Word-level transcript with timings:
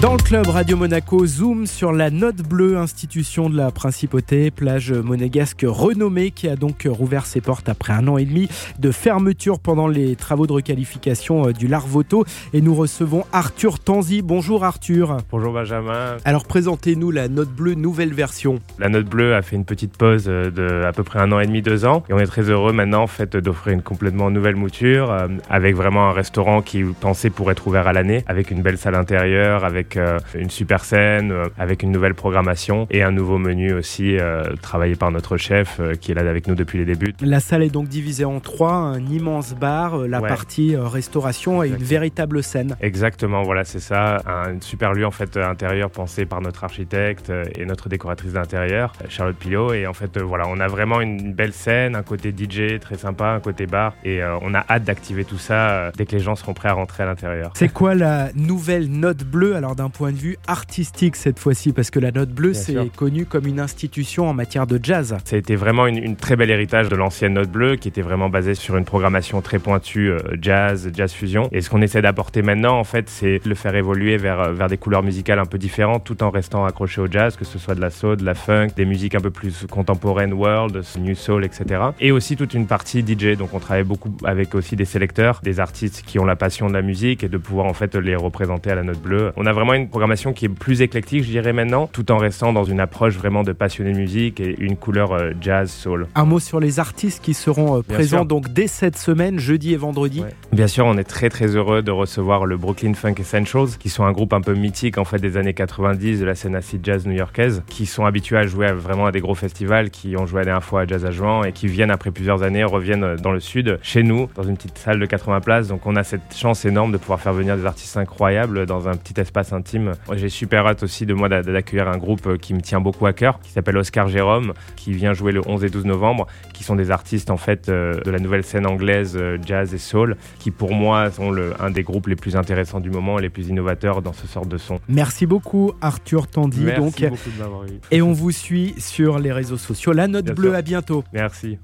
Dans 0.00 0.12
le 0.12 0.22
club 0.22 0.46
Radio 0.46 0.78
Monaco, 0.78 1.26
zoom 1.26 1.66
sur 1.66 1.92
la 1.92 2.08
Note 2.08 2.36
Bleue, 2.36 2.78
institution 2.78 3.50
de 3.50 3.56
la 3.58 3.70
Principauté, 3.70 4.50
plage 4.50 4.92
monégasque 4.92 5.66
renommée 5.68 6.30
qui 6.30 6.48
a 6.48 6.56
donc 6.56 6.88
rouvert 6.88 7.26
ses 7.26 7.42
portes 7.42 7.68
après 7.68 7.92
un 7.92 8.08
an 8.08 8.16
et 8.16 8.24
demi 8.24 8.48
de 8.78 8.92
fermeture 8.92 9.58
pendant 9.58 9.88
les 9.88 10.16
travaux 10.16 10.46
de 10.46 10.54
requalification 10.54 11.48
euh, 11.48 11.52
du 11.52 11.66
Larvoto. 11.66 12.24
Et 12.54 12.62
nous 12.62 12.74
recevons 12.74 13.24
Arthur 13.34 13.78
Tanzi. 13.78 14.22
Bonjour 14.22 14.64
Arthur. 14.64 15.18
Bonjour 15.30 15.52
Benjamin. 15.52 16.16
Alors 16.24 16.46
présentez-nous 16.46 17.10
la 17.10 17.28
Note 17.28 17.50
Bleue 17.50 17.74
nouvelle 17.74 18.14
version. 18.14 18.58
La 18.78 18.88
Note 18.88 19.04
Bleue 19.04 19.34
a 19.34 19.42
fait 19.42 19.56
une 19.56 19.66
petite 19.66 19.98
pause 19.98 20.24
euh, 20.28 20.50
de 20.50 20.82
à 20.82 20.94
peu 20.94 21.02
près 21.02 21.18
un 21.18 21.30
an 21.30 21.40
et 21.40 21.46
demi, 21.46 21.60
deux 21.60 21.84
ans. 21.84 22.04
Et 22.08 22.14
on 22.14 22.18
est 22.18 22.26
très 22.26 22.48
heureux 22.48 22.72
maintenant 22.72 23.02
en 23.02 23.06
fait 23.06 23.36
d'offrir 23.36 23.74
une 23.74 23.82
complètement 23.82 24.30
nouvelle 24.30 24.56
mouture 24.56 25.10
euh, 25.10 25.28
avec 25.50 25.76
vraiment 25.76 26.08
un 26.08 26.12
restaurant 26.12 26.62
qui 26.62 26.84
pensé 26.84 27.28
pour 27.28 27.50
être 27.50 27.66
ouvert 27.66 27.86
à 27.86 27.92
l'année, 27.92 28.24
avec 28.28 28.50
une 28.50 28.62
belle 28.62 28.78
salle 28.78 28.94
intérieure, 28.94 29.62
avec 29.62 29.89
euh, 29.96 30.18
une 30.34 30.50
super 30.50 30.84
scène, 30.84 31.32
euh, 31.32 31.48
avec 31.58 31.82
une 31.82 31.92
nouvelle 31.92 32.14
programmation 32.14 32.86
et 32.90 33.02
un 33.02 33.10
nouveau 33.10 33.38
menu 33.38 33.72
aussi 33.72 34.16
euh, 34.16 34.42
travaillé 34.62 34.96
par 34.96 35.10
notre 35.10 35.36
chef 35.36 35.80
qui 36.00 36.12
est 36.12 36.14
là 36.14 36.28
avec 36.28 36.46
nous 36.46 36.54
depuis 36.54 36.78
les 36.78 36.84
débuts. 36.84 37.14
La 37.20 37.40
salle 37.40 37.62
est 37.62 37.70
donc 37.70 37.88
divisée 37.88 38.24
en 38.24 38.40
trois, 38.40 38.72
un 38.72 39.00
immense 39.06 39.54
bar, 39.54 39.98
la 39.98 40.20
partie 40.20 40.76
restauration 40.76 41.62
et 41.62 41.68
une 41.68 41.76
véritable 41.76 42.42
scène. 42.42 42.76
Exactement, 42.80 43.42
voilà, 43.42 43.64
c'est 43.64 43.80
ça, 43.80 44.22
un 44.26 44.60
super 44.60 44.92
lieu 44.92 45.06
en 45.06 45.10
fait 45.10 45.36
intérieur 45.36 45.90
pensé 45.90 46.26
par 46.26 46.40
notre 46.40 46.64
architecte 46.64 47.32
et 47.56 47.64
notre 47.64 47.88
décoratrice 47.88 48.32
d'intérieur, 48.32 48.92
Charlotte 49.08 49.36
Pilot 49.36 49.74
et 49.74 49.86
en 49.86 49.94
fait 49.94 50.18
voilà, 50.18 50.46
on 50.48 50.60
a 50.60 50.66
vraiment 50.66 51.00
une 51.00 51.32
belle 51.32 51.52
scène, 51.52 51.96
un 51.96 52.02
côté 52.02 52.34
DJ 52.36 52.78
très 52.80 52.96
sympa, 52.96 53.28
un 53.28 53.40
côté 53.40 53.66
bar 53.66 53.94
et 54.04 54.20
on 54.42 54.54
a 54.54 54.64
hâte 54.68 54.84
d'activer 54.84 55.24
tout 55.24 55.38
ça 55.38 55.90
dès 55.96 56.06
que 56.06 56.12
les 56.12 56.20
gens 56.20 56.36
seront 56.36 56.54
prêts 56.54 56.68
à 56.68 56.74
rentrer 56.74 57.02
à 57.02 57.06
l'intérieur. 57.06 57.52
C'est 57.54 57.72
quoi 57.72 57.94
la 57.94 58.30
nouvelle 58.34 58.88
note 58.88 59.24
bleue? 59.24 59.56
Alors 59.56 59.74
d'un 59.80 59.88
point 59.88 60.12
de 60.12 60.18
vue 60.18 60.36
artistique 60.46 61.16
cette 61.16 61.38
fois-ci, 61.38 61.72
parce 61.72 61.90
que 61.90 61.98
la 61.98 62.12
Note 62.12 62.28
Bleue, 62.28 62.52
c'est 62.52 62.76
connu 62.94 63.24
comme 63.24 63.46
une 63.46 63.60
institution 63.60 64.28
en 64.28 64.34
matière 64.34 64.66
de 64.66 64.78
jazz. 64.82 65.16
Ça 65.24 65.36
a 65.36 65.38
été 65.38 65.56
vraiment 65.56 65.86
une, 65.86 66.16
très 66.16 66.36
belle 66.36 66.50
héritage 66.50 66.90
de 66.90 66.96
l'ancienne 66.96 67.32
Note 67.32 67.50
Bleue, 67.50 67.76
qui 67.76 67.88
était 67.88 68.02
vraiment 68.02 68.28
basée 68.28 68.54
sur 68.54 68.76
une 68.76 68.84
programmation 68.84 69.40
très 69.40 69.58
pointue, 69.58 70.10
euh, 70.10 70.18
jazz, 70.38 70.90
jazz 70.92 71.10
fusion. 71.14 71.48
Et 71.50 71.62
ce 71.62 71.70
qu'on 71.70 71.80
essaie 71.80 72.02
d'apporter 72.02 72.42
maintenant, 72.42 72.78
en 72.78 72.84
fait, 72.84 73.08
c'est 73.08 73.40
le 73.46 73.54
faire 73.54 73.74
évoluer 73.74 74.18
vers, 74.18 74.40
euh, 74.40 74.52
vers 74.52 74.68
des 74.68 74.76
couleurs 74.76 75.02
musicales 75.02 75.38
un 75.38 75.46
peu 75.46 75.56
différentes, 75.56 76.04
tout 76.04 76.22
en 76.22 76.28
restant 76.28 76.66
accroché 76.66 77.00
au 77.00 77.06
jazz, 77.10 77.36
que 77.36 77.46
ce 77.46 77.58
soit 77.58 77.74
de 77.74 77.80
la 77.80 77.88
soul, 77.88 78.18
de 78.18 78.24
la 78.26 78.34
funk, 78.34 78.68
des 78.76 78.84
musiques 78.84 79.14
un 79.14 79.20
peu 79.20 79.30
plus 79.30 79.66
contemporaines, 79.70 80.34
world, 80.34 80.82
new 80.98 81.14
soul, 81.14 81.42
etc. 81.42 81.80
Et 82.00 82.12
aussi 82.12 82.36
toute 82.36 82.52
une 82.52 82.66
partie 82.66 83.00
DJ. 83.00 83.38
Donc 83.38 83.54
on 83.54 83.60
travaille 83.60 83.84
beaucoup 83.84 84.14
avec 84.24 84.54
aussi 84.54 84.76
des 84.76 84.84
sélecteurs, 84.84 85.40
des 85.42 85.58
artistes 85.58 86.02
qui 86.06 86.18
ont 86.18 86.26
la 86.26 86.36
passion 86.36 86.68
de 86.68 86.74
la 86.74 86.82
musique 86.82 87.24
et 87.24 87.30
de 87.30 87.38
pouvoir 87.38 87.64
en 87.64 87.72
fait 87.72 87.94
les 87.96 88.14
représenter 88.14 88.70
à 88.70 88.74
la 88.74 88.82
Note 88.82 89.00
Bleue. 89.00 89.32
On 89.36 89.46
a 89.46 89.52
vraiment 89.52 89.69
une 89.76 89.88
programmation 89.88 90.32
qui 90.32 90.46
est 90.46 90.48
plus 90.48 90.82
éclectique, 90.82 91.24
je 91.24 91.30
dirais 91.30 91.52
maintenant, 91.52 91.86
tout 91.86 92.10
en 92.12 92.18
restant 92.18 92.52
dans 92.52 92.64
une 92.64 92.80
approche 92.80 93.16
vraiment 93.16 93.42
de 93.42 93.52
passionné 93.52 93.92
de 93.92 93.98
musique 93.98 94.40
et 94.40 94.56
une 94.58 94.76
couleur 94.76 95.12
euh, 95.12 95.32
jazz, 95.40 95.70
soul. 95.70 96.06
Un 96.14 96.24
mot 96.24 96.38
sur 96.38 96.60
les 96.60 96.78
artistes 96.78 97.22
qui 97.22 97.34
seront 97.34 97.78
euh, 97.78 97.82
présents 97.82 98.24
donc 98.24 98.52
dès 98.52 98.66
cette 98.66 98.96
semaine, 98.96 99.38
jeudi 99.38 99.72
et 99.72 99.76
vendredi. 99.76 100.22
Bien 100.52 100.66
sûr, 100.66 100.86
on 100.86 100.96
est 100.98 101.04
très 101.04 101.28
très 101.28 101.56
heureux 101.56 101.82
de 101.82 101.90
recevoir 101.90 102.46
le 102.46 102.56
Brooklyn 102.56 102.94
Funk 102.94 103.14
Essentials, 103.18 103.76
qui 103.78 103.88
sont 103.88 104.04
un 104.04 104.12
groupe 104.12 104.32
un 104.32 104.40
peu 104.40 104.54
mythique 104.54 104.98
en 104.98 105.04
fait 105.04 105.18
des 105.18 105.36
années 105.36 105.54
90 105.54 106.20
de 106.20 106.24
la 106.24 106.34
scène 106.34 106.54
acid 106.54 106.84
jazz 106.84 107.06
new-yorkaise, 107.06 107.62
qui 107.68 107.86
sont 107.86 108.04
habitués 108.04 108.38
à 108.38 108.46
jouer 108.46 108.72
vraiment 108.72 109.06
à 109.06 109.12
des 109.12 109.20
gros 109.20 109.34
festivals, 109.34 109.90
qui 109.90 110.16
ont 110.16 110.26
joué 110.26 110.40
la 110.40 110.44
dernière 110.46 110.64
fois 110.64 110.82
à 110.82 110.86
Jazz 110.86 111.04
à 111.04 111.10
Juan 111.10 111.46
et 111.46 111.52
qui 111.52 111.66
viennent 111.66 111.90
après 111.90 112.10
plusieurs 112.10 112.42
années 112.42 112.64
reviennent 112.64 113.04
euh, 113.04 113.16
dans 113.16 113.32
le 113.32 113.40
sud, 113.40 113.78
chez 113.82 114.02
nous, 114.02 114.28
dans 114.34 114.42
une 114.42 114.56
petite 114.56 114.78
salle 114.78 114.98
de 114.98 115.06
80 115.06 115.40
places. 115.40 115.68
Donc 115.68 115.86
on 115.86 115.96
a 115.96 116.04
cette 116.04 116.34
chance 116.34 116.64
énorme 116.64 116.92
de 116.92 116.98
pouvoir 116.98 117.20
faire 117.20 117.32
venir 117.32 117.56
des 117.56 117.66
artistes 117.66 117.96
incroyables 117.96 118.66
dans 118.66 118.88
un 118.88 118.96
petit 118.96 119.20
espace 119.20 119.52
intime 119.60 119.92
j'ai 120.14 120.28
super 120.28 120.66
hâte 120.66 120.82
aussi 120.82 121.06
de 121.06 121.14
moi 121.14 121.28
d'accueillir 121.28 121.88
un 121.88 121.98
groupe 121.98 122.26
euh, 122.26 122.36
qui 122.36 122.54
me 122.54 122.60
tient 122.60 122.80
beaucoup 122.80 123.06
à 123.06 123.12
cœur, 123.12 123.40
qui 123.40 123.50
s'appelle 123.50 123.76
Oscar 123.76 124.08
Jérôme, 124.08 124.52
qui 124.76 124.92
vient 124.92 125.12
jouer 125.12 125.32
le 125.32 125.42
11 125.46 125.64
et 125.64 125.70
12 125.70 125.84
novembre, 125.84 126.26
qui 126.52 126.64
sont 126.64 126.76
des 126.76 126.90
artistes 126.90 127.30
en 127.30 127.36
fait 127.36 127.68
euh, 127.68 128.00
de 128.00 128.10
la 128.10 128.18
nouvelle 128.18 128.44
scène 128.44 128.66
anglaise 128.66 129.16
euh, 129.16 129.38
jazz 129.44 129.74
et 129.74 129.78
soul, 129.78 130.16
qui 130.38 130.50
pour 130.50 130.72
moi 130.72 131.10
sont 131.10 131.30
le, 131.30 131.52
un 131.60 131.70
des 131.70 131.82
groupes 131.82 132.06
les 132.06 132.16
plus 132.16 132.36
intéressants 132.36 132.80
du 132.80 132.90
moment, 132.90 133.18
les 133.18 133.30
plus 133.30 133.48
innovateurs 133.48 134.02
dans 134.02 134.12
ce 134.12 134.26
sort 134.26 134.46
de 134.46 134.58
son. 134.58 134.80
Merci 134.88 135.26
beaucoup 135.26 135.72
Arthur 135.80 136.26
Tandy. 136.26 136.60
Merci 136.60 136.80
donc, 136.80 137.10
beaucoup 137.10 137.30
de 137.30 137.42
m'avoir 137.42 137.64
eu. 137.64 137.80
Et 137.90 138.02
on 138.02 138.12
vous 138.12 138.30
suit 138.30 138.74
sur 138.78 139.18
les 139.18 139.32
réseaux 139.32 139.58
sociaux. 139.58 139.92
La 139.92 140.08
note 140.08 140.26
bleue, 140.34 140.54
à 140.54 140.62
bientôt. 140.62 141.04
Merci. 141.12 141.58